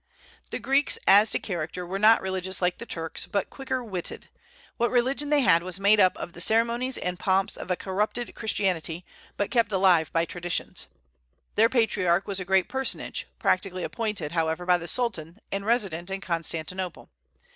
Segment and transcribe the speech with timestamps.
[0.49, 4.29] The Greeks, as to character, were not religious like the Turks, but quicker witted.
[4.77, 8.33] What religion they had was made up of the ceremonies and pomps of a corrupted
[8.33, 9.05] Christianity,
[9.37, 10.87] but kept alive by traditions.
[11.53, 16.19] Their patriarch was a great personage, practically appointed, however, by the Sultan, and resident in
[16.19, 17.11] Constantinople.